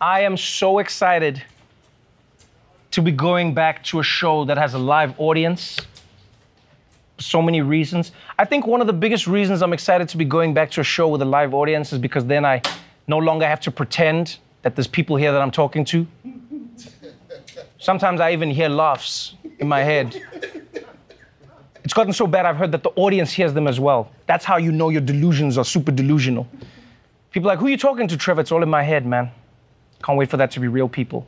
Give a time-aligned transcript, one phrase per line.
[0.00, 1.42] I am so excited
[2.90, 5.80] to be going back to a show that has a live audience.
[7.18, 8.12] So many reasons.
[8.38, 10.84] I think one of the biggest reasons I'm excited to be going back to a
[10.84, 12.60] show with a live audience is because then I
[13.06, 16.06] no longer have to pretend that there's people here that I'm talking to.
[17.78, 20.22] Sometimes I even hear laughs in my head.
[21.84, 24.10] It's gotten so bad, I've heard that the audience hears them as well.
[24.26, 26.46] That's how you know your delusions are super delusional.
[27.30, 28.42] People are like, who are you talking to, Trevor?
[28.42, 29.30] It's all in my head, man.
[30.06, 31.26] Can't wait for that to be real people.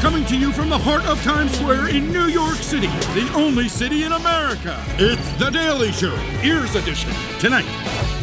[0.00, 3.68] Coming to you from the heart of Times Square in New York City, the only
[3.68, 4.76] city in America.
[4.98, 7.12] It's The Daily Show, Ears Edition.
[7.38, 7.64] Tonight,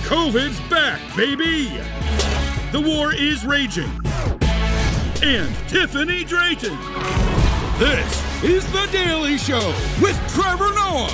[0.03, 1.67] COVID's back, baby.
[2.73, 3.89] The war is raging.
[5.23, 6.77] And Tiffanie Drayton.
[7.79, 9.65] This is The Daily Show
[10.01, 11.07] with Trevor Noah.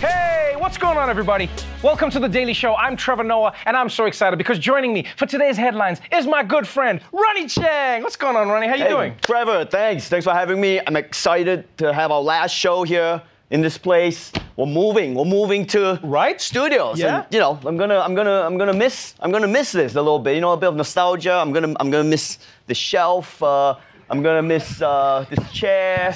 [0.00, 1.48] Hey, what's going on, everybody?
[1.82, 2.74] Welcome to The Daily Show.
[2.76, 6.42] I'm Trevor Noah, and I'm so excited because joining me for today's headlines is my
[6.42, 8.02] good friend, Ronny Chieng.
[8.02, 8.66] What's going on, Ronny?
[8.66, 9.14] How you Hey, doing?
[9.22, 10.08] Trevor, thanks.
[10.08, 10.80] Thanks for having me.
[10.86, 14.32] I'm excited to have our last show here in this place.
[14.56, 15.14] We're moving.
[15.14, 16.40] We're moving to Right?
[16.40, 16.98] studios.
[16.98, 17.16] Yeah.
[17.24, 20.00] And, you know, I'm gonna, I'm gonna, I'm gonna miss, I'm gonna miss this a
[20.02, 20.34] little bit.
[20.34, 21.34] You know, a bit of nostalgia.
[21.34, 23.40] I'm gonna, I'm gonna miss the shelf.
[23.42, 23.76] Uh,
[24.08, 26.12] I'm gonna miss uh, this chair.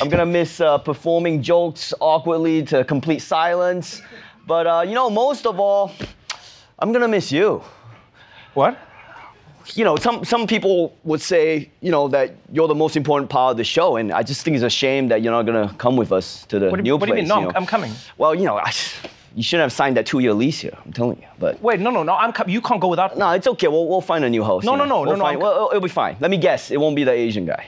[0.00, 4.00] I'm gonna miss uh, performing jokes awkwardly to complete silence.
[4.46, 5.92] But uh, you know, most of all,
[6.78, 7.62] I'm gonna miss you
[8.54, 8.78] What?
[9.74, 13.50] you know, some some people would say, you know, that you're the most important part
[13.50, 15.96] of the show, and I just think it's a shame that you're not gonna come
[15.96, 17.28] with us to the What do, new you- what do you mean?
[17.28, 17.48] No, know.
[17.50, 17.92] I'm, I'm coming.
[18.16, 18.72] Well, you know, I,
[19.36, 20.76] you shouldn't have signed that two-year lease here.
[20.84, 22.14] I'm telling you, but Wait, no, no, no.
[22.14, 23.16] I'm You can't go without.
[23.18, 23.68] no, it's okay.
[23.68, 24.64] We'll, we'll find a new host.
[24.66, 24.88] No, you no, know.
[24.88, 26.16] no, no, We'll no, find- I'm- well, it'll, it'll be fine.
[26.18, 26.70] Let me guess.
[26.72, 27.66] It won't be the Asian guy.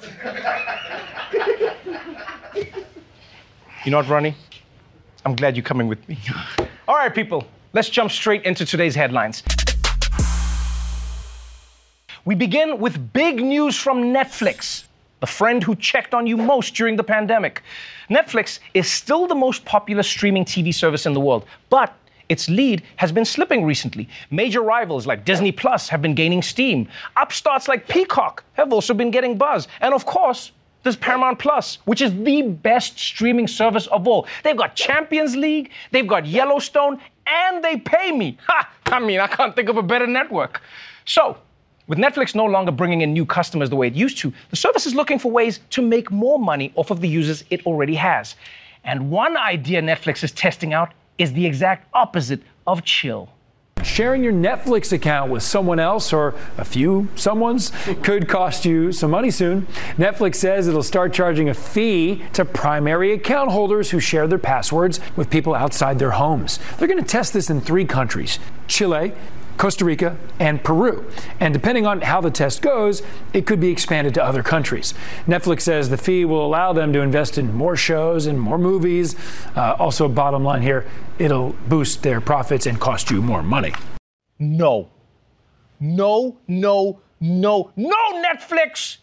[3.84, 4.34] You know what, Ronny?
[5.24, 6.18] I'm glad you're coming with me.
[6.88, 9.42] All right, people, let's jump straight into today's headlines.
[12.26, 14.84] We begin with big news from Netflix,
[15.20, 17.62] the friend who checked on you most during the pandemic.
[18.08, 21.94] Netflix is still the most popular streaming TV service in the world, but
[22.28, 24.08] its lead has been slipping recently.
[24.30, 26.88] Major rivals like Disney Plus have been gaining steam.
[27.16, 29.66] Upstarts like Peacock have also been getting buzz.
[29.80, 34.26] And of course, there's Paramount Plus, which is the best streaming service of all.
[34.44, 38.38] They've got Champions League, they've got Yellowstone, and they pay me.
[38.46, 38.70] Ha!
[38.86, 40.62] I mean, I can't think of a better network.
[41.04, 41.36] So,
[41.90, 44.86] with Netflix no longer bringing in new customers the way it used to, the service
[44.86, 48.36] is looking for ways to make more money off of the users it already has.
[48.84, 53.28] And one idea Netflix is testing out is the exact opposite of chill.
[53.82, 57.72] Sharing your Netflix account with someone else or a few someone's
[58.04, 59.66] could cost you some money soon.
[59.96, 65.00] Netflix says it'll start charging a fee to primary account holders who share their passwords
[65.16, 66.60] with people outside their homes.
[66.78, 69.12] They're going to test this in three countries Chile,
[69.60, 71.04] Costa Rica, and Peru.
[71.38, 73.02] And depending on how the test goes,
[73.34, 74.94] it could be expanded to other countries.
[75.26, 79.16] Netflix says the fee will allow them to invest in more shows and more movies.
[79.54, 80.86] Uh, also, bottom line here,
[81.18, 83.74] it'll boost their profits and cost you more money.
[84.38, 84.88] No.
[85.78, 88.96] No, no, no, no, Netflix!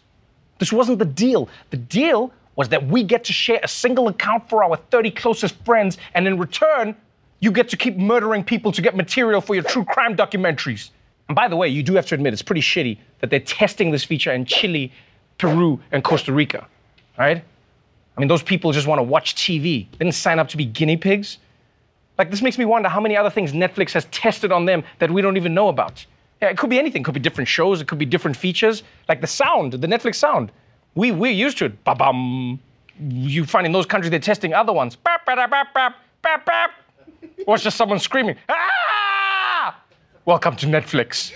[0.58, 1.48] This wasn't the deal.
[1.70, 5.54] The deal was that we get to share a single account for our 30 closest
[5.64, 6.96] friends, and in return,
[7.40, 10.90] you get to keep murdering people to get material for your true crime documentaries.
[11.28, 13.90] And by the way, you do have to admit, it's pretty shitty that they're testing
[13.90, 14.92] this feature in Chile,
[15.36, 16.66] Peru, and Costa Rica,
[17.18, 17.44] right?
[18.16, 19.88] I mean, those people just want to watch TV.
[19.92, 21.38] They didn't sign up to be guinea pigs.
[22.16, 25.10] Like, this makes me wonder how many other things Netflix has tested on them that
[25.10, 26.04] we don't even know about.
[26.42, 27.02] Yeah, it could be anything.
[27.02, 27.80] It could be different shows.
[27.80, 28.82] It could be different features.
[29.08, 30.50] Like the sound, the Netflix sound.
[30.96, 31.84] We, we're used to it.
[31.84, 32.58] Ba-bum.
[33.00, 34.96] You find in those countries they're testing other ones.
[34.96, 36.70] Bap, bap.
[37.48, 38.36] Or it's just someone screaming.
[38.50, 39.80] Ah!
[40.26, 41.32] Welcome to Netflix.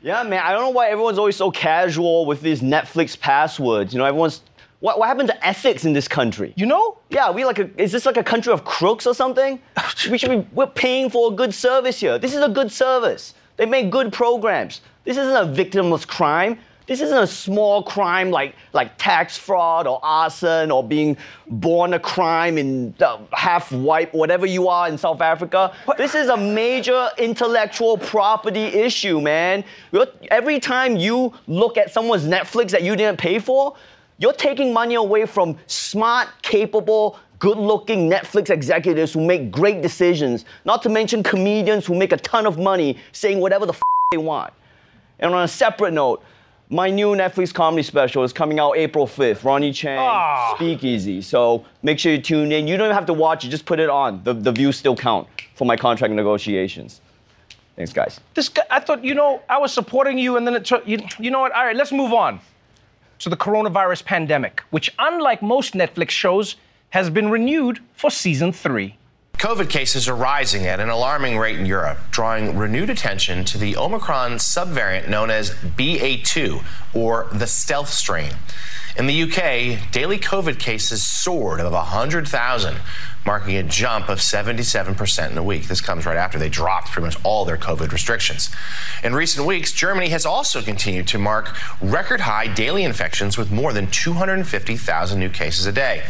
[0.00, 0.42] Yeah, man.
[0.42, 3.92] I don't know why everyone's always so casual with these Netflix passwords.
[3.92, 4.40] You know, everyone's.
[4.78, 6.54] What, what happened to ethics in this country?
[6.56, 6.96] You know?
[7.10, 7.68] Yeah, we like a.
[7.78, 9.60] Is this like a country of crooks or something?
[10.10, 10.48] we should be.
[10.54, 12.18] We're paying for a good service here.
[12.18, 13.34] This is a good service.
[13.58, 14.80] They make good programs.
[15.04, 16.58] This isn't a victimless crime.
[16.90, 21.16] This isn't a small crime like like tax fraud or arson or being
[21.46, 25.72] born a crime in uh, half white, whatever you are in South Africa.
[25.96, 29.62] This is a major intellectual property issue, man.
[29.92, 33.76] You're, every time you look at someone's Netflix that you didn't pay for,
[34.18, 40.44] you're taking money away from smart, capable, good looking Netflix executives who make great decisions,
[40.64, 44.18] not to mention comedians who make a ton of money saying whatever the f they
[44.18, 44.52] want.
[45.20, 46.24] And on a separate note,
[46.70, 49.44] my new Netflix comedy special is coming out April 5th.
[49.44, 50.54] Ronny Chieng, Ah.
[50.54, 51.20] Speakeasy.
[51.20, 52.68] So make sure you tune in.
[52.68, 54.22] You don't even have to watch it, just put it on.
[54.22, 55.26] The, the views still count
[55.56, 57.00] for my contract negotiations.
[57.76, 58.20] Thanks, guys.
[58.34, 60.98] This guy, I thought, you know, I was supporting you, and then it took, you,
[61.18, 61.52] you know what?
[61.52, 62.40] All right, let's move on
[63.20, 66.56] to the coronavirus pandemic, which, unlike most Netflix shows,
[66.90, 68.96] has been renewed for season three.
[69.40, 73.74] COVID cases are rising at an alarming rate in Europe, drawing renewed attention to the
[73.74, 78.32] Omicron subvariant known as BA2, or the stealth strain.
[78.98, 82.76] In the UK, daily COVID cases soared above 100,000,
[83.24, 85.68] marking a jump of 77% in a week.
[85.68, 88.50] This comes right after they dropped pretty much all their COVID restrictions.
[89.02, 93.72] In recent weeks, Germany has also continued to mark record high daily infections with more
[93.72, 96.02] than 250,000 new cases a day.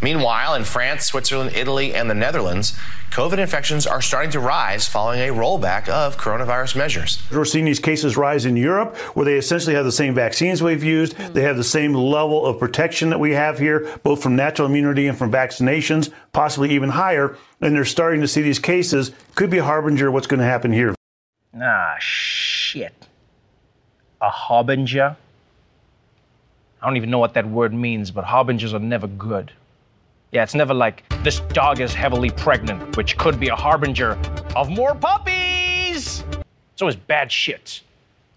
[0.00, 2.78] Meanwhile, in France, Switzerland, Italy, and the Netherlands,
[3.10, 7.20] COVID infections are starting to rise following a rollback of coronavirus measures.
[7.32, 10.84] We're seeing these cases rise in Europe, where they essentially have the same vaccines we've
[10.84, 11.16] used.
[11.16, 15.08] They have the same level of protection that we have here, both from natural immunity
[15.08, 17.36] and from vaccinations, possibly even higher.
[17.60, 19.10] And they're starting to see these cases.
[19.34, 20.94] Could be a harbinger of what's going to happen here.
[21.60, 23.08] Ah, shit.
[24.20, 25.16] A harbinger?
[26.80, 29.50] I don't even know what that word means, but harbingers are never good.
[30.30, 34.18] Yeah, it's never like this dog is heavily pregnant, which could be a harbinger
[34.54, 36.22] of more puppies.
[36.74, 37.80] It's always bad shit.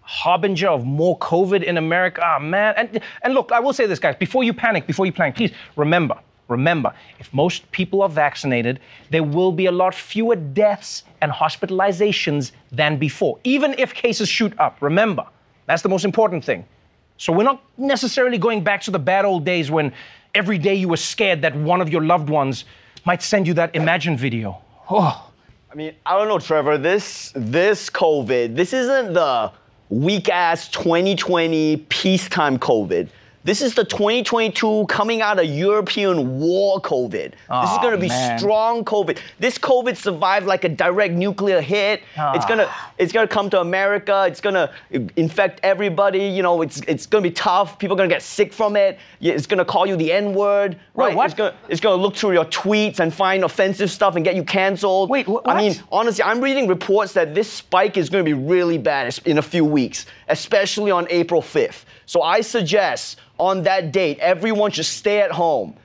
[0.00, 2.22] Harbinger of more COVID in America.
[2.24, 2.72] Ah, man.
[2.78, 5.52] And, and look, I will say this, guys, before you panic, before you panic, please
[5.76, 6.18] remember,
[6.48, 8.80] remember, if most people are vaccinated,
[9.10, 14.58] there will be a lot fewer deaths and hospitalizations than before, even if cases shoot
[14.58, 14.78] up.
[14.80, 15.26] Remember,
[15.66, 16.64] that's the most important thing.
[17.18, 19.92] So we're not necessarily going back to the bad old days when
[20.34, 22.64] every day you were scared that one of your loved ones
[23.04, 24.58] might send you that Imagine video.
[24.90, 25.30] Oh,
[25.70, 26.78] I mean, I don't know, Trevor.
[26.78, 29.52] This this COVID, this isn't the
[29.88, 33.08] weak ass 2020 peacetime COVID.
[33.44, 37.32] This is the 2022 coming out of European war COVID.
[37.32, 38.38] this is gonna be man.
[38.38, 39.18] strong COVID.
[39.40, 42.02] This COVID survived like a direct nuclear hit.
[42.16, 42.92] It's gonna ah.
[42.98, 44.26] it's gonna come to America.
[44.28, 44.70] It's gonna
[45.16, 46.24] infect everybody.
[46.24, 47.80] You know, it's it's gonna be tough.
[47.80, 49.00] People are gonna get sick from it.
[49.20, 50.78] It's gonna call you the N word.
[50.94, 51.16] Right?
[51.16, 51.24] what?
[51.26, 54.44] It's gonna it's gonna look through your tweets and find offensive stuff and get you
[54.44, 55.10] canceled.
[55.10, 58.34] Wait, wh- I mean, honestly, I'm reading reports that this spike is going to be
[58.34, 61.84] really bad in a few weeks, especially on April 5th.
[62.06, 65.76] So I suggest on that date, everyone should stay at home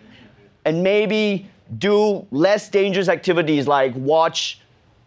[0.65, 1.47] and maybe
[1.77, 4.59] do less dangerous activities like watch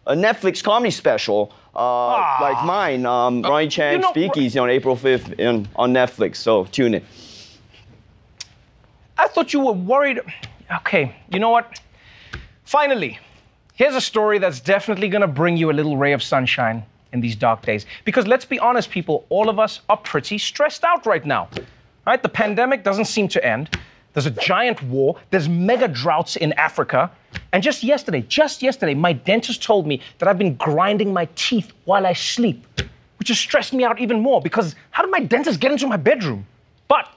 [0.07, 1.53] a Netflix comedy special.
[1.73, 6.37] Uh, like mine, um, Ronny Chieng you know, Speakeasy on April 5th in, on Netflix.
[6.37, 7.03] So tune in.
[9.17, 10.19] I thought you were worried.
[10.79, 11.79] Okay, you know what?
[12.65, 13.19] Finally,
[13.73, 17.35] here's a story that's definitely gonna bring you a little ray of sunshine in these
[17.35, 17.85] dark days.
[18.05, 21.49] Because let's be honest, people, all of us are pretty stressed out right now.
[22.05, 22.21] Right?
[22.21, 23.77] The pandemic doesn't seem to end.
[24.13, 25.17] There's a giant war.
[25.29, 27.11] There's mega droughts in Africa.
[27.53, 31.71] And just yesterday, just yesterday, my dentist told me that I've been grinding my teeth
[31.85, 32.65] while I sleep,
[33.19, 35.97] which has stressed me out even more because how did my dentist get into my
[35.97, 36.45] bedroom?
[36.87, 37.07] But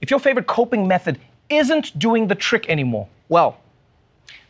[0.00, 1.18] if your favorite coping method
[1.50, 3.58] isn't doing the trick anymore, well,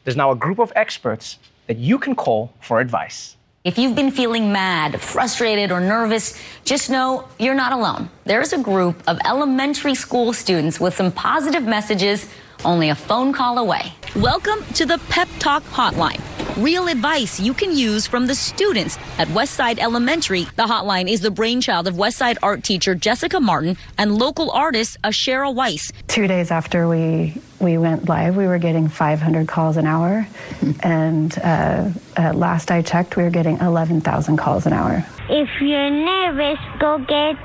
[0.05, 3.37] there's now a group of experts that you can call for advice.
[3.69, 8.09] If you've been feeling mad, frustrated, or nervous, just know you're not alone.
[8.25, 12.27] There's a group of elementary school students with some positive messages
[12.65, 13.93] only a phone call away.
[14.17, 16.38] Welcome to the Pep Talk Hotline.
[16.59, 20.43] Real advice you can use from the students at Westside Elementary.
[20.57, 25.55] The hotline is the brainchild of Westside art teacher Jessica Martin and local artist Ashera
[25.55, 25.93] Weiss.
[26.09, 30.27] Two days after we we went live, we were getting 500 calls an hour,
[30.83, 35.05] and uh, uh, last I checked, we were getting 11,000 calls an hour.
[35.29, 37.37] If you're nervous, go get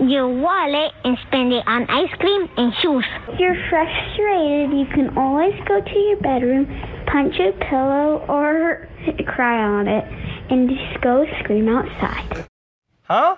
[0.00, 3.04] your wallet and spend it on ice cream and shoes.
[3.28, 6.66] If you're frustrated, you can always go to your bedroom,
[7.10, 8.88] punch a pillow, or
[9.26, 10.04] cry on it.
[10.50, 12.46] and just go scream outside.
[13.02, 13.36] Huh?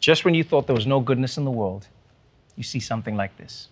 [0.00, 1.88] Just when you thought there was no goodness in the world,
[2.56, 3.68] you see something like this.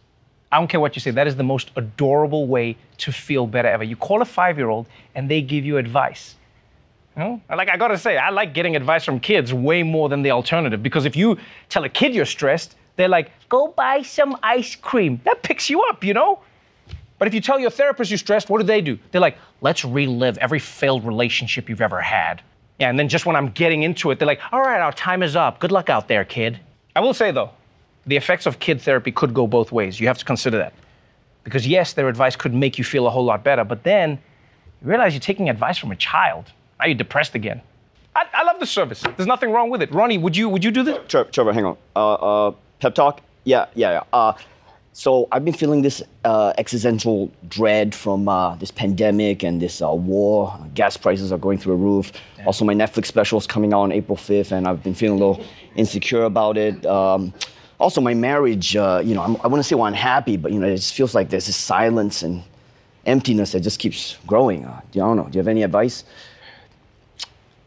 [0.52, 3.68] I don't care what you say, that is the most adorable way to feel better
[3.68, 3.85] ever.
[3.85, 6.37] You call a five year old and they give you advice.
[7.16, 7.40] You know?
[7.49, 10.82] Like, I gotta say, I like getting advice from kids way more than the alternative
[10.82, 15.20] because if you tell a kid you're stressed, they're like, go buy some ice cream.
[15.25, 16.40] That picks you up, you know?
[17.20, 18.98] But if you tell your therapist you're stressed, what do they do?
[19.12, 22.40] They're like, let's relive every failed relationship you've ever had.
[22.78, 25.22] Yeah, and then just when I'm getting into it, they're like, all right, our time
[25.22, 25.58] is up.
[25.58, 26.58] Good luck out there, kid.
[26.96, 27.50] I will say though,
[28.06, 30.00] the effects of kid therapy could go both ways.
[30.00, 30.72] You have to consider that.
[31.44, 34.12] Because yes, their advice could make you feel a whole lot better, but then
[34.80, 36.46] you realize you're taking advice from a child.
[36.78, 37.60] Now you're depressed again.
[38.16, 39.04] I, I love the service.
[39.18, 39.92] There's nothing wrong with it.
[39.92, 40.98] Ronny, would you would you do this?
[41.06, 41.76] Trevor, Trevor hang on.
[41.94, 43.20] Uh, uh, pep talk?
[43.44, 44.02] Yeah, yeah, yeah.
[44.10, 44.32] Uh,
[44.92, 49.92] so I've been feeling this uh, existential dread from uh, this pandemic and this uh,
[49.92, 50.59] war.
[50.75, 52.12] Gas prices are going through the roof.
[52.38, 52.47] Yeah.
[52.47, 55.26] Also, my Netflix special is coming out on April 5th, and I've been feeling a
[55.26, 55.44] little
[55.76, 56.85] insecure about it.
[56.87, 57.32] Um,
[57.78, 60.59] also, my marriage, uh, you know, I'm, I want to say well, unhappy, but, you
[60.59, 62.42] know, it just feels like there's this silence and
[63.06, 64.64] emptiness that just keeps growing.
[64.64, 65.25] Uh, I don't know.
[65.25, 66.04] Do you have any advice?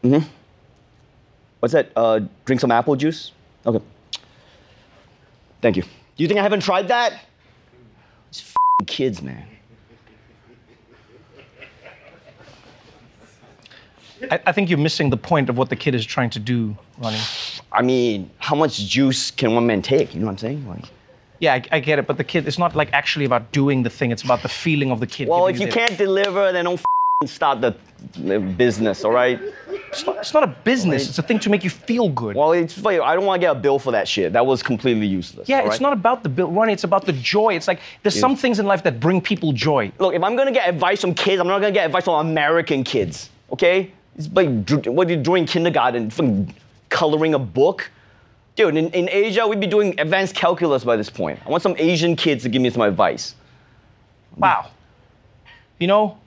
[0.04, 0.28] Mm-hmm.
[1.60, 1.90] What's that?
[1.96, 3.32] Uh, drink some apple juice?
[3.66, 3.82] Okay.
[5.62, 5.84] Thank you.
[6.16, 7.20] Do you think I haven't tried that?
[8.30, 8.54] These
[8.86, 9.46] kids, man.
[14.30, 16.76] I, I, think you're missing the point of what the kid is trying to do,
[16.98, 17.18] Ronny.
[17.72, 20.14] I mean, how much juice can one man take?
[20.14, 20.68] You know what I'm saying?
[20.68, 20.84] Like,
[21.40, 23.90] yeah, I, I get it, but the kid, it's not like actually about doing the
[23.90, 24.12] thing.
[24.12, 25.28] It's about the feeling of the kid.
[25.28, 26.80] Well, if you, you can't deliver, then don't
[27.26, 27.76] start the
[28.34, 29.40] uh, business, all right?
[29.94, 31.08] It's not, it's not, a business.
[31.08, 32.36] It's a thing to make you feel good.
[32.36, 32.98] Well, it's funny.
[32.98, 34.32] I don't want to get a bill for that shit.
[34.32, 35.48] That was completely useless.
[35.48, 36.72] Yeah, it's not about the bill, Ronny.
[36.72, 37.54] It's about the joy.
[37.54, 38.20] It's like there's yeah.
[38.20, 39.92] some things in life that bring people joy.
[39.98, 42.84] Look, if I'm gonna get advice from kids, I'm not gonna get advice from American
[42.84, 43.30] kids.
[43.52, 43.92] Okay?
[44.16, 44.48] It's like
[44.86, 46.10] what are you doing in kindergarten?
[46.10, 46.48] From
[46.88, 47.90] coloring a book.
[48.56, 51.40] Dude, in, in Asia, we'd be doing advanced calculus by this point.
[51.44, 53.34] I want some Asian kids to give me some advice.
[54.36, 54.70] Wow.
[55.78, 56.18] You know,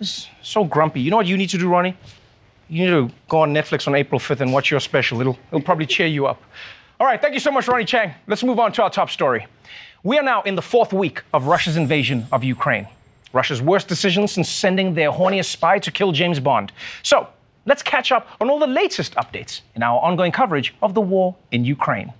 [0.00, 1.00] it's so grumpy.
[1.00, 1.96] You know what you need to do, Ronny?
[2.68, 5.20] You need to go on Netflix on April 5th and watch your special.
[5.20, 6.42] It'll, it'll probably cheer you up.
[6.98, 8.14] All right, thank you so much, Ronny Chieng.
[8.26, 9.46] Let's move on to our top story.
[10.02, 12.88] We are now in the fourth week of Russia's invasion of Ukraine.
[13.32, 16.72] Russia's worst decision since sending their horniest spy to kill James Bond.
[17.02, 17.28] So,
[17.66, 21.36] let's catch up on all the latest updates in our ongoing coverage of the war
[21.52, 22.12] in Ukraine.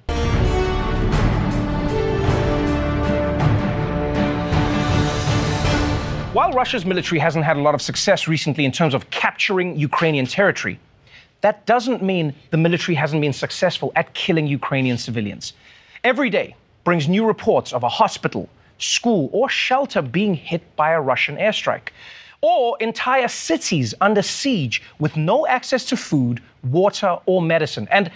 [6.36, 10.26] While Russia's military hasn't had a lot of success recently in terms of capturing Ukrainian
[10.26, 10.78] territory,
[11.40, 15.54] that doesn't mean the military hasn't been successful at killing Ukrainian civilians.
[16.04, 21.00] Every day brings new reports of a hospital, school, or shelter being hit by a
[21.00, 21.88] Russian airstrike,
[22.42, 27.88] or entire cities under siege with no access to food, water, or medicine.
[27.90, 28.10] And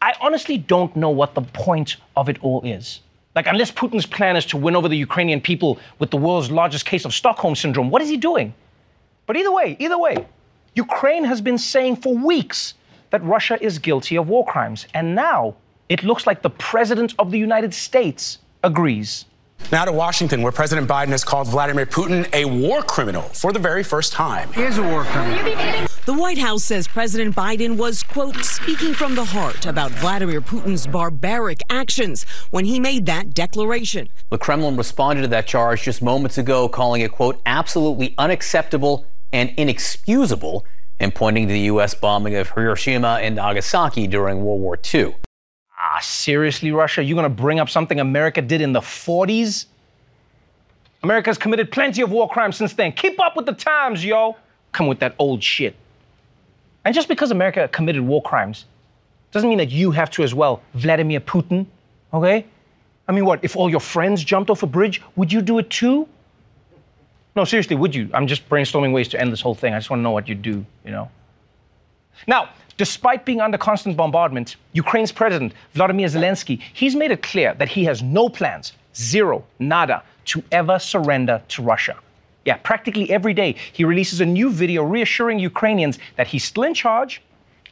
[0.00, 3.00] I honestly don't know what the point of it all is.
[3.34, 6.84] Like, unless Putin's plan is to win over the Ukrainian people with the world's largest
[6.84, 8.52] case of Stockholm syndrome, what is he doing?
[9.26, 10.26] But either way, either way,
[10.74, 12.74] Ukraine has been saying for weeks
[13.10, 14.86] that Russia is guilty of war crimes.
[14.94, 15.54] And now
[15.88, 19.26] it looks like the President of the United States agrees.
[19.70, 23.58] Now to Washington, where President Biden has called Vladimir Putin a war criminal for the
[23.58, 24.52] very first time.
[24.52, 25.86] He is a war criminal.
[26.06, 30.86] The White House says President Biden was, quote, speaking from the heart about Vladimir Putin's
[30.86, 34.08] barbaric actions when he made that declaration.
[34.30, 39.52] The Kremlin responded to that charge just moments ago, calling it, quote, absolutely unacceptable and
[39.58, 40.64] inexcusable,
[41.00, 41.92] and pointing to the U.S.
[41.92, 45.14] bombing of Hiroshima and Nagasaki during World War II.
[45.78, 47.04] Ah, seriously, Russia?
[47.04, 49.66] You're going to bring up something America did in the 40s?
[51.02, 52.90] America's committed plenty of war crimes since then.
[52.92, 54.36] Keep up with the times, yo.
[54.72, 55.76] Come with that old shit.
[56.84, 58.64] And just because America committed war crimes
[59.32, 60.62] doesn't mean that you have to as well.
[60.74, 61.66] Vladimir Putin,
[62.12, 62.46] okay?
[63.06, 65.68] I mean, what, if all your friends jumped off a bridge, would you do it
[65.70, 66.08] too?
[67.36, 68.08] No, seriously, would you?
[68.12, 69.74] I'm just brainstorming ways to end this whole thing.
[69.74, 71.10] I just want to know what you'd do, you know?
[72.26, 77.68] Now, despite being under constant bombardment, Ukraine's president, Vladimir Zelensky, he's made it clear that
[77.68, 81.96] he has no plans, zero, nada, to ever surrender to Russia.
[82.44, 86.74] Yeah, practically every day, he releases a new video reassuring Ukrainians that he's still in
[86.74, 87.22] charge,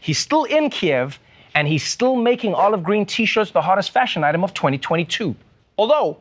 [0.01, 1.19] he's still in Kiev,
[1.55, 5.35] and he's still making olive green t shirts the hottest fashion item of 2022.
[5.79, 6.19] Although,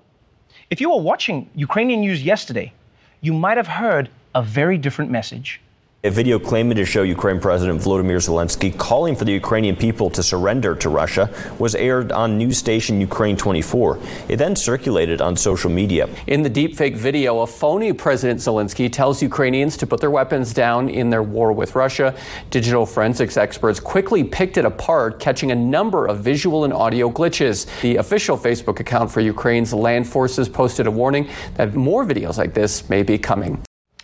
[0.70, 2.74] if you were watching Ukrainian news yesterday,
[3.22, 5.60] you might have heard a very different message.
[6.04, 10.22] A video claiming to show Ukraine President Volodymyr Zelensky calling for the Ukrainian people to
[10.22, 11.28] surrender to Russia
[11.58, 13.98] was aired on news station Ukraine 24.
[14.30, 16.08] It then circulated on social media.
[16.28, 20.88] In the deepfake video, a phony President Zelensky tells Ukrainians to put their weapons down
[20.88, 22.14] in their war with Russia.
[22.52, 27.66] Digital forensics experts quickly picked it apart, catching a number of visual and audio glitches.
[27.82, 32.54] The official Facebook account for Ukraine's land forces posted a warning that more videos like
[32.54, 33.64] this may be coming.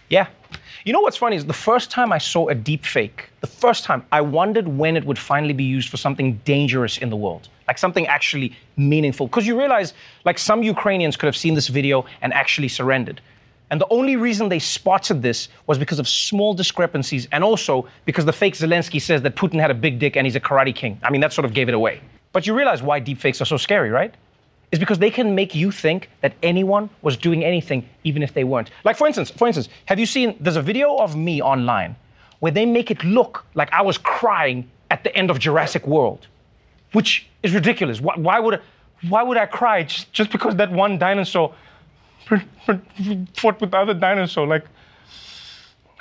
[0.10, 0.26] Yeah.
[0.86, 3.86] You know what's funny is the first time I saw a deep fake, the first
[3.86, 7.48] time I wondered when it would finally be used for something dangerous in the world,
[7.70, 9.28] like something actually meaningful.
[9.28, 9.94] Because you realize,
[10.26, 13.22] like, some Ukrainians could have seen this video and actually surrendered.
[13.72, 18.26] And the only reason they spotted this was because of small discrepancies and also because
[18.26, 21.00] the fake Zelensky says that Putin had a big dick and he's a karate king.
[21.02, 22.02] I mean, that sort of gave it away.
[22.34, 24.14] But you realize why deepfakes are so scary, right?
[24.74, 28.44] Is because they can make you think that anyone was doing anything, even if they
[28.44, 28.72] weren't.
[28.84, 30.36] Like for instance, for instance, have you seen?
[30.40, 31.96] There's a video of me online
[32.40, 36.26] where they make it look like I was crying at the end of Jurassic World,
[36.92, 38.02] which is ridiculous.
[38.02, 38.62] Why, why would
[39.10, 41.54] why would I cry just, just because that one dinosaur
[43.36, 44.48] fought with the other dinosaur?
[44.48, 44.66] Like,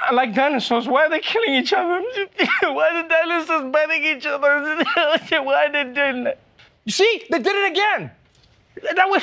[0.01, 0.89] I like dinosaurs.
[0.89, 2.01] Why are they killing each other?
[2.63, 4.83] why are the dinosaurs biting each other?
[5.45, 6.39] why are they doing that?
[6.87, 8.11] You see, they did it again.
[8.81, 9.23] That was.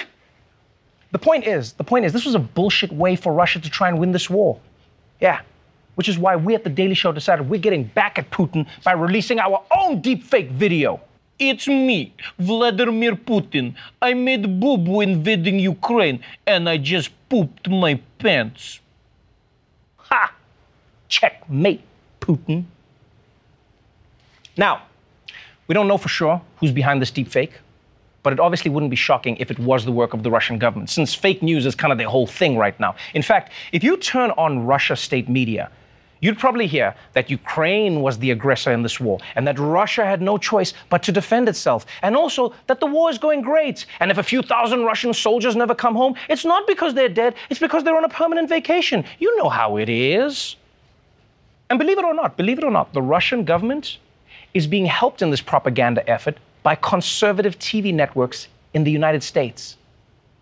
[1.12, 3.90] The point is, the point is, this was a bullshit way for Russia to try
[3.90, 4.60] and win this war.
[5.20, 5.42] Yeah.
[5.96, 8.94] Which is why we at The Daily Show decided we're getting back at Putin by
[8.94, 11.02] releasing our own deepfake video.
[11.40, 13.74] It's me, Vladimir Putin.
[14.02, 18.80] I made boo boo invading Ukraine and I just pooped my pants.
[19.98, 20.34] Ha!
[21.08, 21.82] Checkmate,
[22.20, 22.66] Putin.
[24.58, 24.84] Now,
[25.68, 27.54] we don't know for sure who's behind this deepfake
[28.30, 30.92] but it obviously wouldn't be shocking if it was the work of the Russian government,
[30.92, 32.96] since fake news is kind of the whole thing right now.
[33.16, 35.72] In fact, if you turn on Russia state media,
[36.22, 40.22] you'd probably hear that Ukraine was the aggressor in this war and that Russia had
[40.22, 43.88] no choice but to defend itself, and also that the war is going great.
[44.00, 47.34] And if a few thousand Russian soldiers never come home, it's not because they're dead,
[47.50, 49.06] it's because they're on a permanent vacation.
[49.18, 50.56] You know how it is.
[51.72, 53.98] And believe it or not, believe it or not, the Russian government
[54.54, 59.78] is being helped in this propaganda effort by conservative TV networks in the United States.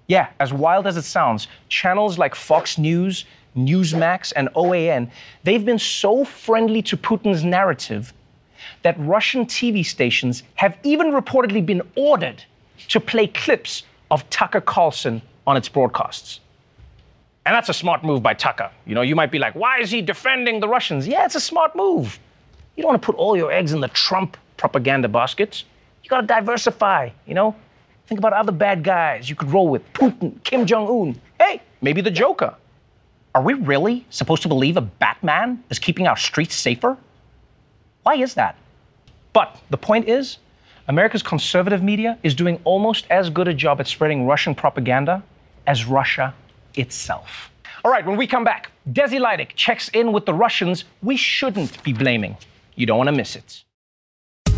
[0.08, 3.26] Yeah, as wild as it sounds, channels like Fox News,
[3.56, 5.10] Newsmax, and OAN,
[5.44, 8.14] they've been so friendly to Putin's narrative
[8.84, 12.44] that Russian TV stations have even reportedly been ordered
[12.90, 16.40] to play clips of Tucker Carlson on its broadcasts.
[17.46, 18.70] And that's a smart move by Tucker.
[18.86, 21.08] You know, you might be like, why is he defending the Russians?
[21.08, 22.20] Yeah, it's a smart move.
[22.76, 25.64] You don't want to put all your eggs in the Trump propaganda baskets.
[26.08, 27.54] You got to diversify, you know?
[28.06, 31.22] Think about other bad guys you could roll with Putin, Kim Jong un.
[31.38, 32.56] Hey, maybe the Joker.
[33.36, 36.96] Are we really supposed to believe a Batman is keeping our streets safer?
[38.04, 38.56] Why is that?
[39.34, 40.38] But the point is,
[40.88, 45.22] America's conservative media is doing almost as good a job at spreading Russian propaganda
[45.68, 46.34] as Russia
[46.76, 47.52] itself.
[47.84, 51.84] All right, when we come back, Desi Lydic checks in with the Russians we shouldn't
[51.84, 52.38] be blaming.
[52.76, 53.66] You don't want to miss it.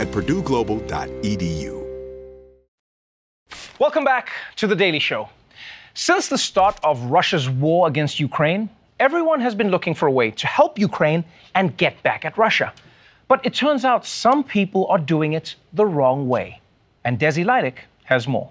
[0.00, 1.84] at purdueglobal.edu.
[3.78, 5.28] Welcome back to The Daily Show.
[5.94, 10.30] Since the start of Russia's war against Ukraine, everyone has been looking for a way
[10.30, 12.72] to help Ukraine and get back at Russia.
[13.28, 16.60] But it turns out some people are doing it the wrong way.
[17.04, 18.50] And Desi Lydic has more.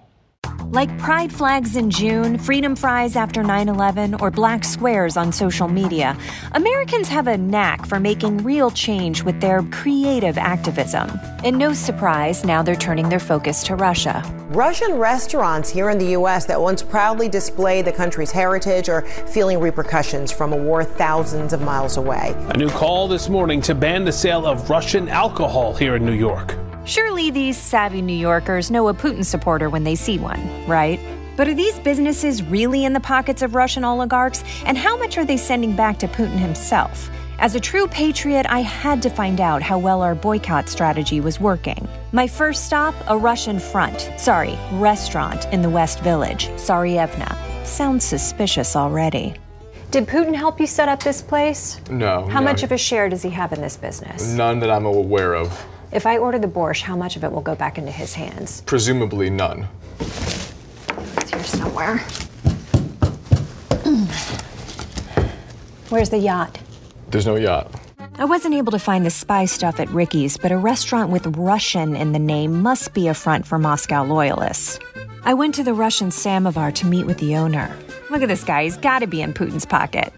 [0.73, 5.67] Like pride flags in June, freedom fries after 9 11, or black squares on social
[5.67, 6.17] media,
[6.53, 11.12] Americans have a knack for making real change with their creative activism.
[11.43, 14.23] And no surprise, now they're turning their focus to Russia.
[14.49, 16.47] Russian restaurants here in the U.S.
[16.47, 21.62] that once proudly displayed the country's heritage are feeling repercussions from a war thousands of
[21.62, 22.33] miles away.
[22.49, 26.13] A new call this morning to ban the sale of Russian alcohol here in New
[26.13, 26.57] York.
[26.85, 30.99] Surely these savvy New Yorkers know a Putin supporter when they see one, right?
[31.37, 34.43] But are these businesses really in the pockets of Russian oligarchs?
[34.65, 37.09] And how much are they sending back to Putin himself?
[37.39, 41.39] As a true patriot, I had to find out how well our boycott strategy was
[41.39, 41.87] working.
[42.11, 47.65] My first stop, a Russian front, sorry, restaurant in the West Village, Saryevna.
[47.65, 49.35] Sounds suspicious already.
[49.89, 51.79] Did Putin help you set up this place?
[51.89, 52.27] No.
[52.27, 52.45] How no.
[52.45, 54.33] much of a share does he have in this business?
[54.33, 55.65] None that I'm aware of.
[55.93, 58.63] If I order the borscht, how much of it will go back into his hands?
[58.65, 59.67] Presumably none.
[59.99, 61.97] It's here somewhere.
[65.89, 66.58] Where's the yacht?
[67.10, 67.71] There's no yacht.
[68.15, 71.95] I wasn't able to find the spy stuff at Ricky's, but a restaurant with Russian
[71.95, 74.79] in the name must be a front for Moscow loyalists.
[75.25, 77.71] I went to the Russian samovar to meet with the owner.
[78.10, 80.12] Look at this guy, he's gotta be in Putin's pocket.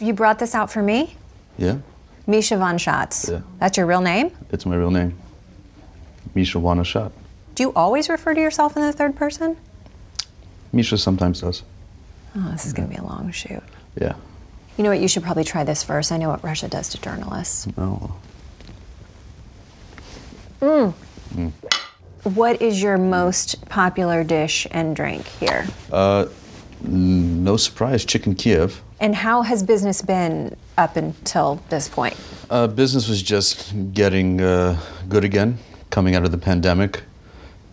[0.00, 1.18] You brought this out for me?
[1.58, 1.80] Yeah,
[2.28, 3.30] Misha von Schatz.
[3.30, 3.40] Yeah.
[3.58, 4.30] That's your real name?
[4.50, 5.18] it's my real name.
[6.34, 7.10] Misha Wana Shot.
[7.54, 9.56] Do you always refer to yourself in the third person?
[10.70, 11.62] Misha sometimes does.
[12.36, 13.62] Oh, this is gonna be a long shoot.
[13.98, 14.14] Yeah.
[14.76, 15.00] You know what?
[15.00, 16.12] You should probably try this first.
[16.12, 17.66] I know what Russia does to journalists.
[17.76, 18.14] No.
[20.60, 20.92] Mm.
[21.34, 21.52] Mm.
[22.34, 25.66] What is your most popular dish and drink here?
[25.90, 26.26] Uh,
[26.82, 28.82] no surprise, chicken Kiev.
[29.00, 32.16] And how has business been up until this point?
[32.48, 35.58] Uh, business was just getting uh, good again,
[35.90, 37.02] coming out of the pandemic,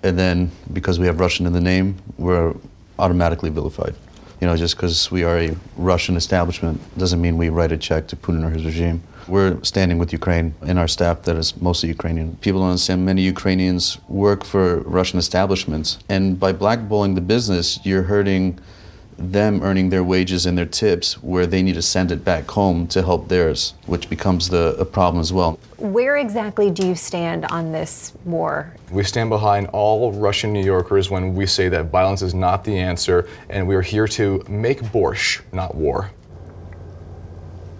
[0.03, 2.53] and then because we have Russian in the name, we're
[2.99, 3.95] automatically vilified.
[4.41, 8.07] You know, just because we are a Russian establishment doesn't mean we write a check
[8.07, 9.01] to Putin or his regime.
[9.29, 12.35] We're standing with Ukraine in our staff that is mostly Ukrainian.
[12.41, 18.03] People don't understand many Ukrainians work for Russian establishments, and by blackballing the business, you're
[18.03, 18.59] hurting
[19.17, 22.87] them earning their wages and their tips where they need to send it back home
[22.87, 25.59] to help theirs, which becomes the a problem as well.
[25.77, 28.73] Where exactly do you stand on this war?
[28.91, 32.77] We stand behind all Russian New Yorkers when we say that violence is not the
[32.77, 36.11] answer, and we are here to make borscht, not war.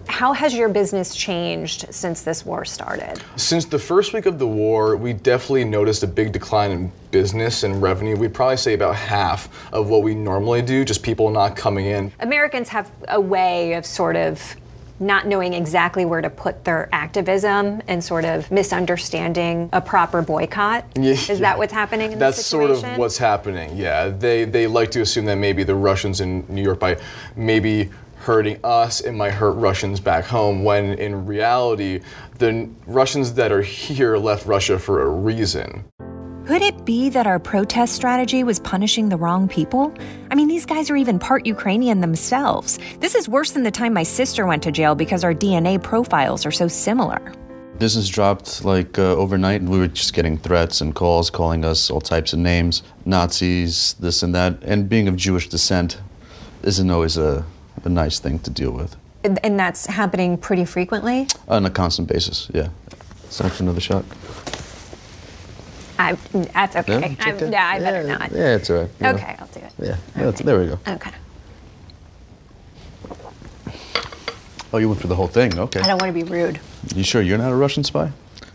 [0.08, 3.22] How has your business changed since this war started?
[3.36, 7.64] Since the first week of the war, we definitely noticed a big decline in business
[7.64, 8.16] and revenue.
[8.16, 12.12] We'd probably say about half of what we normally do, just people not coming in.
[12.20, 14.56] Americans have a way of sort of
[14.98, 20.84] not knowing exactly where to put their activism and sort of misunderstanding a proper boycott.
[20.96, 23.76] Yeah, Is that what's happening in That's sort of what's happening.
[23.76, 26.98] Yeah, they they like to assume that maybe the Russians in New York by
[27.36, 27.90] maybe
[28.26, 30.64] hurting us, it might hurt Russians back home.
[30.64, 32.00] When in reality,
[32.38, 35.84] the Russians that are here left Russia for a reason.
[36.44, 39.94] Could it be that our protest strategy was punishing the wrong people?
[40.30, 42.80] I mean, these guys are even part Ukrainian themselves.
[42.98, 46.44] This is worse than the time my sister went to jail because our DNA profiles
[46.44, 47.32] are so similar.
[47.78, 51.90] Business dropped like uh, overnight, and we were just getting threats and calls calling us
[51.90, 54.58] all types of names Nazis, this and that.
[54.62, 56.00] And being of Jewish descent
[56.62, 57.44] isn't always a,
[57.84, 61.26] a nice thing to deal with And- that's happening pretty frequently.
[61.48, 62.68] on a constant basis, yeah.
[63.24, 64.04] It's time for another shot.
[65.98, 66.12] I,
[66.52, 67.16] that's okay.
[67.18, 67.50] Yeah, okay.
[67.50, 68.30] yeah, I better not.
[68.30, 68.90] Yeah, it's all right.
[69.00, 69.14] you know.
[69.14, 69.72] Okay, I'll do it.
[69.78, 70.78] Yeah, there we go.
[70.86, 71.10] Okay.
[74.72, 75.80] Oh, you went for the whole thing, okay.
[75.80, 76.60] I don't want to be rude.
[76.94, 78.12] You sure you're not a Russian spy?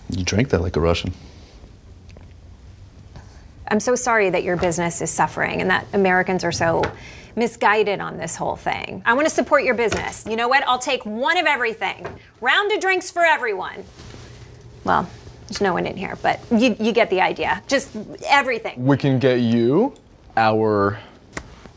[0.09, 1.13] You drank that like a Russian.
[3.67, 6.83] I'm so sorry that your business is suffering and that Americans are so
[7.35, 9.01] misguided on this whole thing.
[9.05, 10.25] I want to support your business.
[10.27, 10.63] You know what?
[10.67, 12.05] I'll take one of everything.
[12.41, 13.83] Round of drinks for everyone.
[14.83, 15.09] Well,
[15.47, 17.61] there's no one in here, but you, you get the idea.
[17.67, 17.89] Just
[18.25, 18.85] everything.
[18.85, 19.93] We can get you
[20.37, 20.99] our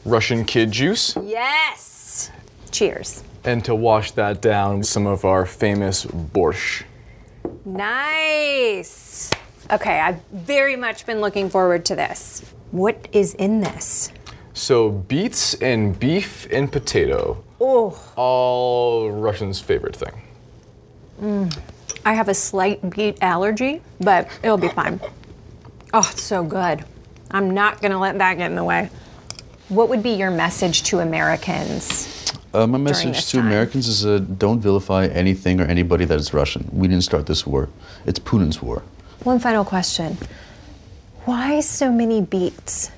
[0.05, 2.31] Russian kid juice, Yes.
[2.71, 3.23] Cheers.
[3.45, 6.85] and to wash that down, some of our famous borscht.
[7.65, 9.31] Nice.
[9.71, 12.43] Okay, I've very much been looking forward to this.
[12.71, 14.11] What is in this?
[14.55, 20.23] So beets and beef and potato, Oh, all Russians' favorite thing.
[21.21, 21.59] mm.
[22.07, 25.01] I have a slight beet allergy, but it'll be fine.
[25.95, 26.85] Oh, it's so good.
[27.31, 28.91] I'm not gonna let that get in the way.
[29.71, 32.33] What would be your message to Americans?
[32.53, 33.47] Uh, my this message to time.
[33.47, 36.69] Americans is uh, don't vilify anything or anybody that is Russian.
[36.73, 37.71] We didn't start this war.
[38.07, 38.83] It's Putin's war.
[39.25, 40.19] One final question.
[41.25, 42.91] Why so many beets?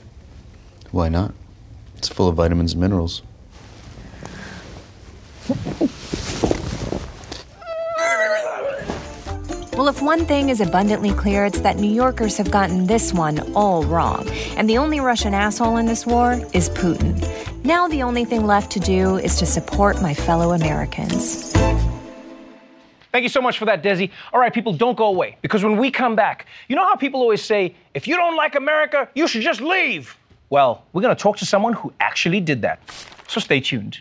[0.91, 1.33] Why not?
[1.97, 3.23] It's full of vitamins and minerals.
[9.77, 13.53] Well, if one thing is abundantly clear, it's that New Yorkers have gotten this one
[13.55, 14.29] all wrong.
[14.57, 17.15] And the only Russian asshole in this war is Putin.
[17.63, 21.53] Now the only thing left to do is to support my fellow Americans.
[23.13, 24.11] Thank you so much for that, Desi.
[24.33, 27.21] All right, people, don't go away because when we come back, you know how people
[27.21, 30.17] always say, if you don't like America, you should just leave?
[30.49, 32.81] Well, we're going to talk to someone who actually did that.
[33.29, 34.01] So stay tuned.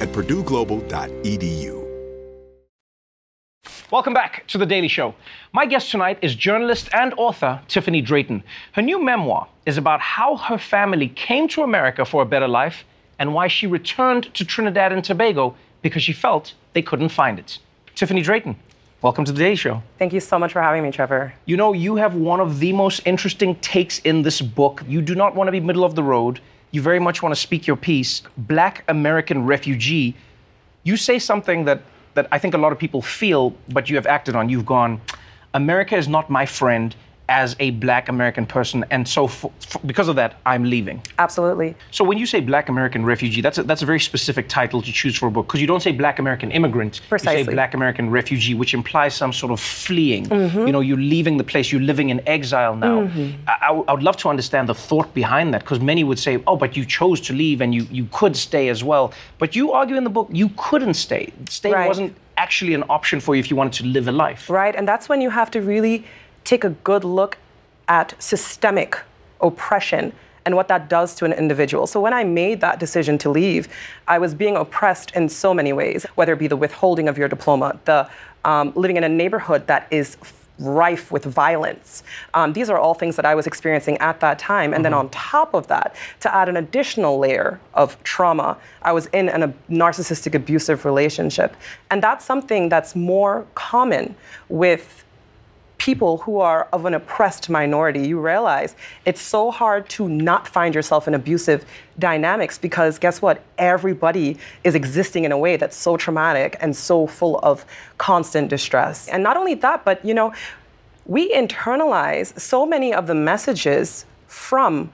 [0.00, 1.86] at purdueglobal.edu.
[3.90, 5.14] Welcome back to The Daily Show.
[5.52, 8.42] My guest tonight is journalist and author Tiffanie Drayton.
[8.72, 12.84] Her new memoir is about how her family came to America for a better life
[13.20, 17.58] and why she returned to Trinidad and Tobago because she felt they couldn't find it.
[17.94, 18.56] Tiffanie Drayton,
[19.02, 19.80] welcome to The Daily Show.
[19.98, 21.32] Thank you so much for having me, Trevor.
[21.44, 24.82] You know, you have one of the most interesting takes in this book.
[24.88, 26.40] You do not want to be middle of the road.
[26.76, 28.20] You very much want to speak your piece.
[28.36, 30.14] Black American refugee.
[30.82, 31.80] You say something that,
[32.12, 34.50] that I think a lot of people feel, but you have acted on.
[34.50, 35.00] You've gone,
[35.54, 36.94] America is not my friend
[37.28, 41.02] as a black American person, and so f- f- because of that, I'm leaving.
[41.18, 41.74] Absolutely.
[41.90, 44.92] So when you say black American refugee, that's a, that's a very specific title to
[44.92, 47.00] choose for a book because you don't say black American immigrant.
[47.08, 47.40] Precisely.
[47.40, 50.26] You say black American refugee, which implies some sort of fleeing.
[50.26, 50.66] Mm-hmm.
[50.66, 53.02] You know, you're leaving the place, you're living in exile now.
[53.02, 53.48] Mm-hmm.
[53.48, 56.18] I, I w- I would love to understand the thought behind that because many would
[56.20, 59.12] say, oh, but you chose to leave and you, you could stay as well.
[59.38, 61.32] But you argue in the book you couldn't stay.
[61.48, 61.88] Stay Right.
[61.88, 64.48] wasn't actually an option for you if you wanted to live a life.
[64.50, 66.04] Right, and that's when you have to really
[66.46, 67.36] take a good look
[67.88, 68.98] at systemic
[69.40, 70.12] oppression
[70.46, 71.86] and what that does to an individual.
[71.86, 73.68] So when I made that decision to leave,
[74.06, 77.28] I was being oppressed in so many ways, whether it be the withholding of your
[77.28, 78.08] diploma, the
[78.44, 80.16] um, living in a neighborhood that is
[80.58, 82.02] rife with violence.
[82.32, 84.72] Um, these are all things that I was experiencing at that time.
[84.72, 89.06] And then on top of that, to add an additional layer of trauma, I was
[89.06, 91.56] in an, a narcissistic abusive relationship.
[91.90, 94.14] And that's something that's more common
[94.48, 95.04] with
[95.86, 100.74] people who are of an oppressed minority, you realize it's so hard to not find
[100.74, 101.64] yourself in abusive
[102.00, 103.40] dynamics because guess what?
[103.56, 107.64] Everybody is existing in a way that's so traumatic and so full of
[107.98, 109.06] constant distress.
[109.06, 110.34] And not only that, but you know,
[111.06, 114.92] we internalize so many of the messages from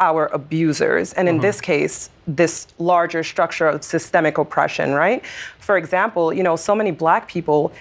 [0.00, 1.42] our abusers, and in mm-hmm.
[1.42, 5.24] this case, this larger structure of systemic oppression, right?
[5.58, 7.72] For example, you know, so many black people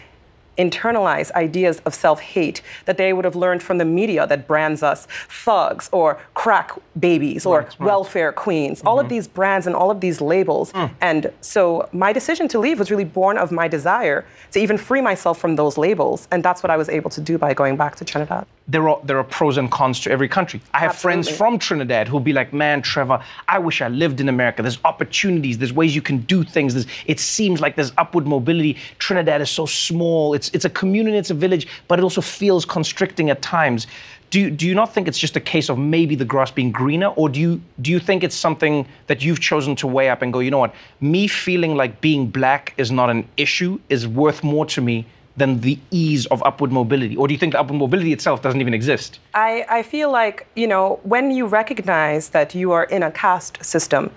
[0.58, 4.84] internalize ideas of self hate that they would have learned from the media that brands
[4.84, 7.88] us thugs or crack babies or Right, right.
[7.88, 9.16] welfare queens, all of mm-hmm.
[9.16, 10.72] these brands and all of these labels.
[10.74, 10.92] Mm.
[11.02, 15.02] And so my decision to leave was really born of my desire to even free
[15.02, 16.28] myself from those labels.
[16.32, 18.46] And that's what I was able to do by going back to Trinidad.
[18.68, 20.60] there are there are pros and cons to every country.
[20.74, 24.28] I have friends from Trinidad who'll be like, "Man, Trevor, I wish I lived in
[24.30, 24.62] America.
[24.62, 25.58] There's opportunities.
[25.58, 26.74] There's ways you can do things.
[26.74, 28.76] There's, it seems like there's upward mobility.
[29.00, 30.34] Trinidad is so small.
[30.34, 31.18] It's it's a community.
[31.18, 33.88] It's a village, but it also feels constricting at times."
[34.30, 37.08] do do you not think it's just a case of maybe the grass being greener,
[37.08, 40.34] or do you do you think it's something that you've chosen to weigh up and
[40.34, 44.44] go, you know what, me feeling like being black is not an issue is worth
[44.44, 45.06] more to me
[45.38, 48.74] than the ease of upward mobility, or do you think upward mobility itself doesn't even
[48.74, 49.20] exist?
[49.36, 53.64] I, I feel like, you know, when you recognize that you are in a caste
[53.64, 54.10] system,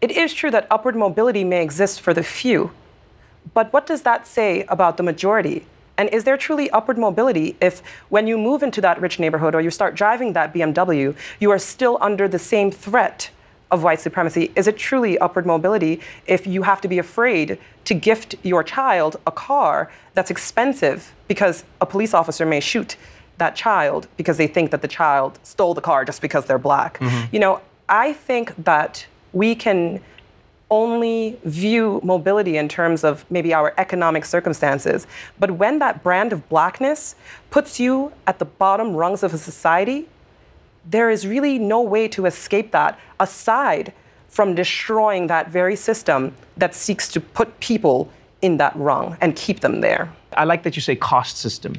[0.00, 2.70] it is true that upward mobility may exist for the few.
[3.54, 5.66] But what does that say about the majority?
[5.98, 9.60] And is there truly upward mobility if, when you move into that rich neighborhood or
[9.60, 13.30] you start driving that BMW, you are still under the same threat
[13.70, 14.50] of white supremacy?
[14.56, 19.16] Is it truly upward mobility if you have to be afraid to gift your child
[19.26, 22.96] a car that's expensive because a police officer may shoot
[23.38, 26.98] that child because they think that the child stole the car just because they're black?
[26.98, 27.32] Mhm.
[27.32, 30.00] You know, I think that we can
[30.70, 35.06] only view mobility in terms of maybe our economic circumstances.
[35.38, 37.16] But when that brand of blackness
[37.50, 40.08] puts you at the bottom rungs of a society,
[40.88, 43.92] there is really no way to escape that aside
[44.28, 48.10] from destroying that very system that seeks to put people
[48.42, 50.12] in that rung and keep them there.
[50.36, 51.74] I like that you say caste system.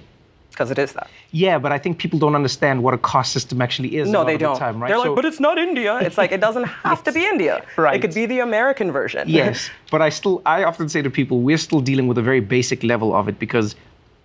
[0.51, 1.09] Because it is that.
[1.31, 4.09] Yeah, but I think people don't understand what a caste system actually is.
[4.09, 4.57] no, they don't.
[4.57, 4.89] Time, right?
[4.89, 5.97] They're So- like, but it's not India.
[5.99, 7.63] It's like, it doesn't have to be India.
[7.77, 7.95] Right.
[7.95, 9.27] It could be the American version.
[9.29, 12.41] yes, but I still, I often say to people, we're still dealing with a very
[12.41, 13.75] basic level of it because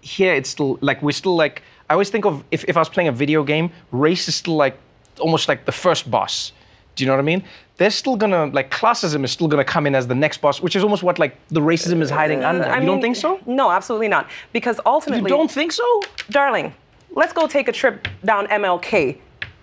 [0.00, 2.88] here it's still like we're still like I always think of if, if I was
[2.88, 4.76] playing a video game, race is still like
[5.20, 6.52] almost like the first boss.
[6.96, 7.42] Do you know what I mean?
[7.78, 10.76] They're still gonna like classism is still gonna come in as the next boss, which
[10.76, 12.64] is almost what like the racism is hiding under.
[12.64, 13.38] Uh, I you don't think so?
[13.46, 14.28] No, absolutely not.
[14.52, 15.30] Because ultimately.
[15.30, 16.00] You don't think so?
[16.30, 16.74] Darling,
[17.10, 19.18] let's go take a trip down MLK.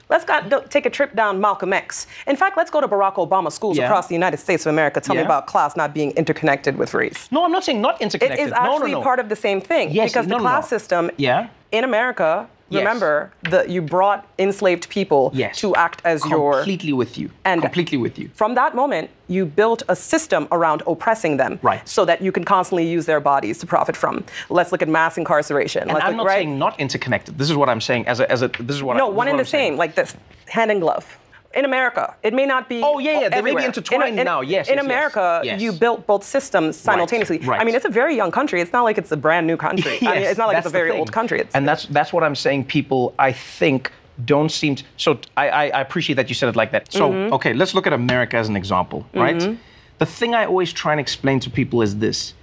[0.09, 2.05] Let's go, take a trip down Malcolm X.
[2.27, 3.85] In fact, let's go to Barack Obama schools Yeah.
[3.85, 5.01] across the United States of America.
[5.01, 7.27] Tell me about class not being interconnected with race.
[7.31, 8.39] No, I'm not saying not interconnected.
[8.39, 9.01] It is No, no, actually no.
[9.01, 9.89] part of the same thing.
[9.89, 10.77] Yes, because no, the no, class no.
[10.77, 11.47] system Yeah.
[11.71, 12.85] in America, Yes.
[12.85, 15.57] remember, that you brought enslaved people Yes.
[15.59, 17.29] to act as your completely with you.
[17.45, 18.29] And completely with you.
[18.33, 21.87] from that moment, you built a system around oppressing them, Right.
[21.87, 24.23] So that you can constantly use their bodies to profit from.
[24.49, 25.83] Let's look at mass incarceration.
[25.83, 26.35] And Let's I'm look, not right?
[26.39, 27.37] saying not interconnected.
[27.37, 28.07] This is what I'm saying.
[28.07, 28.97] As a, as a, this is what.
[28.97, 29.73] no, I, one and the saying.
[29.73, 30.15] same, like this,
[30.47, 31.05] hand in glove.
[31.53, 32.81] In America, it may not be.
[32.83, 34.41] Oh, yeah, yeah, they may be intertwined in, in, now.
[34.41, 34.85] Yes, In yes, yes.
[34.85, 35.61] America, Yes.
[35.61, 37.37] you built both systems simultaneously.
[37.39, 37.61] right.
[37.61, 38.59] I mean, it's a very young country.
[38.59, 39.97] It's not like it's a brand new country.
[40.01, 41.39] I mean, Yes, it's not like it's a very old country.
[41.41, 42.65] It's, and that's that's what I'm saying.
[42.65, 43.91] People, I think,
[44.25, 44.83] don't seem to.
[44.97, 46.91] So I, I, appreciate that you said it like that.
[46.91, 47.31] So Mhm.
[47.33, 49.37] okay, let's look at America as an example, right?
[49.37, 49.57] Mhm.
[49.99, 52.33] The thing I always try and explain to people is this: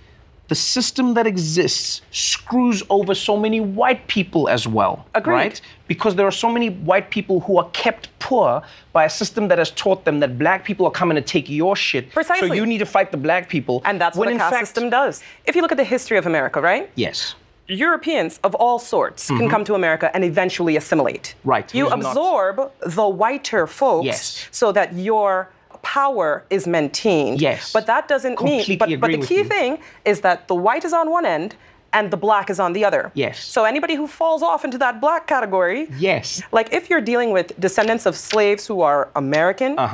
[0.51, 5.33] the system that exists screws over so many white people as well, Agreed.
[5.35, 5.61] right?
[5.87, 8.61] Because there are so many white people who are kept poor
[8.93, 11.77] by a system that has taught them that black people are coming to take your
[11.77, 12.11] shit.
[12.11, 12.49] Precisely.
[12.49, 13.81] So you need to fight the black people.
[13.85, 15.23] and that's what the caste fact- system does.
[15.47, 16.91] If you look at the history of America, right?
[16.97, 17.37] Yes.
[17.69, 19.51] Europeans of all sorts can Mhm.
[19.51, 21.27] come to America and eventually assimilate.
[21.45, 21.73] Right.
[21.73, 24.49] You who's not- absorb the whiter folks Yes.
[24.51, 25.49] so that your
[25.83, 27.41] power is maintained.
[27.41, 27.73] Yes.
[27.73, 30.93] But that doesn't Completely mean but, but the key thing is that the white is
[30.93, 31.55] on one end
[31.93, 33.11] and the black is on the other.
[33.15, 33.41] Yes.
[33.45, 36.43] So anybody who falls off into that black category, Yes.
[36.53, 39.87] like if you're dealing with descendants of slaves who are American, Uh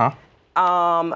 [0.57, 0.63] huh.
[0.63, 1.15] um,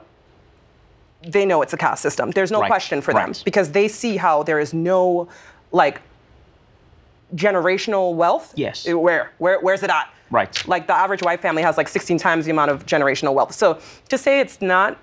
[1.22, 2.30] they know it's a caste system.
[2.30, 5.28] There's no Right, question for them because they see how there is no
[5.70, 6.00] like
[7.34, 8.52] generational wealth.
[8.56, 8.88] Yes.
[8.88, 9.30] Where?
[9.38, 9.60] Where?
[9.60, 10.08] Where's it at?
[10.30, 10.66] Right.
[10.68, 13.52] Like the average white family has like 16 times the amount of generational wealth.
[13.54, 14.96] So to say it's not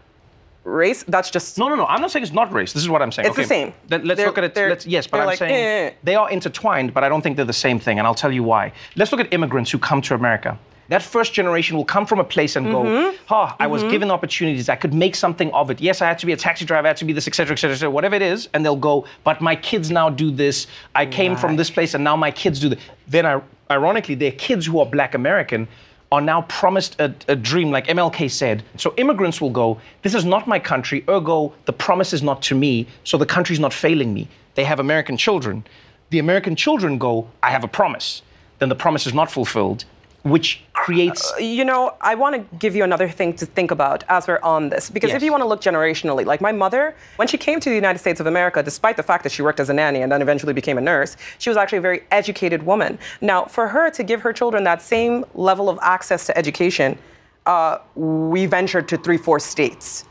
[0.63, 1.85] race, that's just No, no, no.
[1.85, 2.73] I'm not saying it's not race.
[2.73, 3.27] This is what I'm saying.
[3.27, 3.73] It's the same.
[3.87, 4.55] Then let's They're- look at it.
[4.55, 5.93] Let's, yes, but I'm like, saying eh.
[6.03, 8.43] they are intertwined, but I don't think they're the same thing, and I'll tell you
[8.43, 8.71] why.
[8.95, 10.57] Let's look at immigrants who come to America.
[10.89, 13.15] That first generation will come from a place and go, Mhm.
[13.25, 13.91] "Ha, I was Mhm.
[13.91, 14.69] given opportunities.
[14.69, 15.81] I could make something of it.
[15.81, 16.87] Yes, I had to be a taxi driver.
[16.87, 17.89] I had to be this, etc., etc., etc.
[17.91, 20.65] Whatever it is." And they'll go, "But my kids now do this.
[20.95, 24.31] I came from this place, and now my kids do this." Then, I, ironically, their
[24.31, 25.67] kids who are Black American
[26.11, 28.63] are now promised a, a dream, like MLK said.
[28.77, 32.55] So immigrants will go, This is not my country, ergo, the promise is not to
[32.55, 34.27] me, so the country's not failing me.
[34.55, 35.65] They have American children.
[36.09, 38.21] The American children go, I have a promise.
[38.59, 39.85] Then the promise is not fulfilled,
[40.29, 41.33] which creates.
[41.39, 44.69] you know, I want to give you another thing to think about as we're on
[44.69, 44.89] this.
[44.89, 47.75] Because if you want to look generationally, like my mother, when she came to the
[47.75, 50.21] United States of America, despite the fact that she worked as a nanny and then
[50.21, 52.97] eventually became a nurse, she was actually a very educated woman.
[53.21, 56.97] Now, for her to give her children that same level of access to education,
[57.45, 60.05] uh, we ventured to three, four states.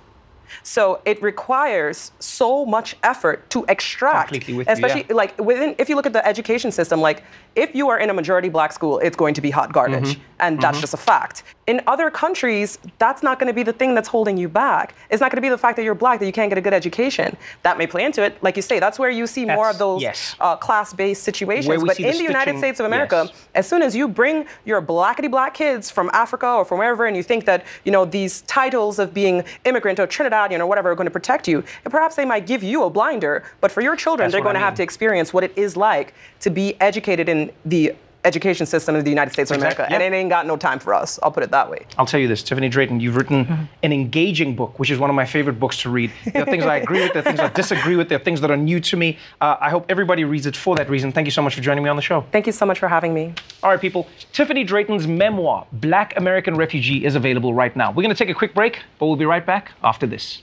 [0.62, 5.14] So it requires so much effort to extract, Completely with you, especially yeah.
[5.14, 5.74] like within.
[5.78, 7.22] If you look at the education system, like
[7.54, 10.20] if you are in a majority black school, it's going to be hot garbage, Mhm.
[10.40, 10.82] and that's Mhm.
[10.82, 11.42] just a fact.
[11.66, 14.94] In other countries, that's not going to be the thing that's holding you back.
[15.10, 16.60] It's not going to be the fact that you're black that you can't get a
[16.60, 17.36] good education.
[17.62, 18.40] That may play into it.
[18.42, 20.36] Like you say, that's where you see more of those yes.
[20.40, 21.82] uh, class-based situations.
[21.82, 23.48] But in the the United States of America, yes.
[23.54, 27.16] as soon as you bring your blackety black kids from Africa or from wherever, and
[27.16, 30.94] you think that you know these titles of being immigrant or Trinidadian or whatever are
[30.94, 33.96] going to protect you, and perhaps they might give you a blinder, but for your
[33.96, 36.80] children, That's they're going I to have to experience what it is like to be
[36.80, 37.94] educated in the
[38.26, 40.78] education system of the United States of Exactly, America, and it ain't got no time
[40.78, 41.18] for us.
[41.22, 41.86] I'll put it that way.
[41.96, 43.64] I'll tell you this, Tiffanie Drayton, you've written Mm-hmm.
[43.82, 46.10] an engaging book, which is one of my favorite books to read.
[46.32, 48.40] There are things I agree with, there are things I disagree with, there are things
[48.40, 49.18] that are new to me.
[49.40, 51.12] Uh, I hope everybody reads it for that reason.
[51.12, 52.22] Thank you so much for joining me on the show.
[52.32, 53.34] Thank you so much for having me.
[53.62, 54.08] All right, people.
[54.32, 57.90] Tiffanie Drayton's memoir, Black American Refugee, is available right now.
[57.90, 60.42] We're going to take a quick break, but we'll be right back after this.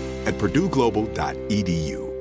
[0.25, 2.11] at purdueglobal.edu.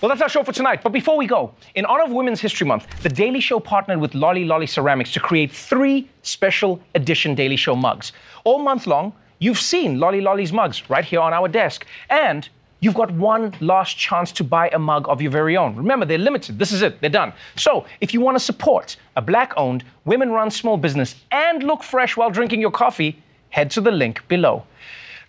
[0.00, 0.82] Well, that's our show for tonight.
[0.84, 4.14] But before we go, in honor of Women's History Month, The Daily Show partnered with
[4.14, 8.12] Lolly Lolly Ceramics to create three special edition Daily Show mugs.
[8.44, 11.84] All month long, you've seen Lolly Lolly's mugs right here on our desk.
[12.10, 15.74] And you've got one last chance to buy a mug of your very own.
[15.74, 16.60] Remember, they're limited.
[16.60, 17.32] This is it, they're done.
[17.56, 21.82] So, if you want to support a black owned, women run small business and look
[21.82, 23.20] fresh while drinking your coffee,
[23.50, 24.62] head to the link below.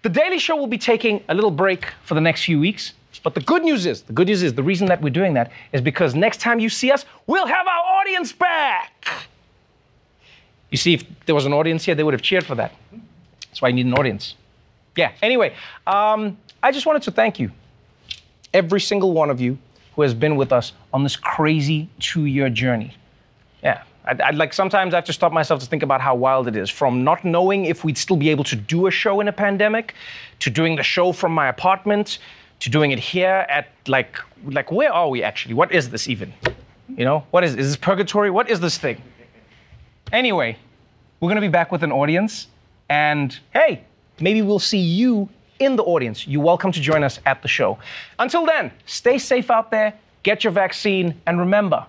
[0.02, 2.94] The Daily Show will be taking a little break for the next few weeks.
[3.24, 5.52] But the good news is, the good news is, the reason that we're doing that
[5.74, 9.28] is because next time you see us, we'll have our audience back.
[10.70, 12.74] You see, if there was an audience here, they would have cheered for that.
[13.42, 14.36] That's why you need an audience.
[14.96, 15.54] Yeah, anyway,
[15.86, 17.52] um, I just wanted to thank you,
[18.54, 19.58] every single one of you
[19.96, 22.96] who has been with us on this crazy two year journey.
[24.10, 26.56] I'd, I'd like sometimes I have to stop myself to think about how wild it
[26.56, 26.70] is.
[26.70, 29.94] From not knowing if we'd still be able to do a show in a pandemic,
[30.40, 32.18] to doing the show from my apartment,
[32.62, 35.54] to doing it here at like like where are we actually?
[35.54, 36.34] What is this even?
[36.98, 38.32] You know, what is is this purgatory?
[38.32, 39.02] What is this thing?
[40.12, 40.58] Anyway,
[41.20, 42.48] we're gonna be back with an audience,
[42.90, 43.84] and hey,
[44.20, 45.30] maybe we'll see you
[45.60, 46.28] in the audience.
[46.28, 47.78] You're welcome to join us at the show.
[48.18, 49.94] Until then, stay safe out there,
[50.24, 51.86] get your vaccine, and remember,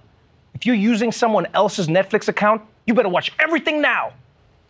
[0.55, 4.13] if you're using someone else's Netflix account, you better watch everything now,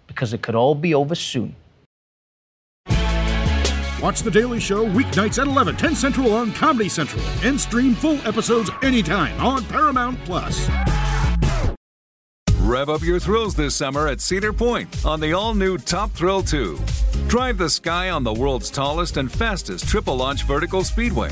[0.06, 1.54] because it could all be over soon.
[4.00, 8.16] Watch The Daily Show weeknights at 11, 10 Central on Comedy Central, and stream full
[8.26, 10.68] episodes anytime on Paramount Plus.
[12.60, 16.42] Rev up your thrills this summer at Cedar Point on the all new Top Thrill
[16.42, 16.78] 2.
[17.26, 21.30] Drive the sky on the world's tallest and fastest triple launch vertical speedway.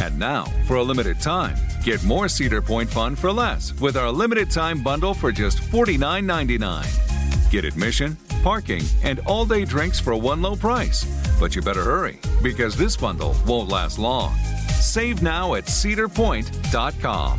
[0.00, 4.10] And now, for a limited time, get more Cedar Point fun for less with our
[4.10, 7.50] limited time bundle for just $49.99.
[7.50, 11.04] Get admission, parking, and all day drinks for one low price.
[11.40, 14.34] But you better hurry because this bundle won't last long.
[14.80, 17.38] Save now at cedarpoint.com.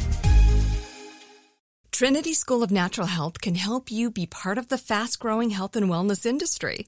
[1.91, 5.75] Trinity School of Natural Health can help you be part of the fast growing health
[5.75, 6.87] and wellness industry.